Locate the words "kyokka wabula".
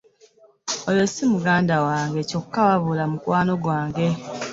2.29-3.03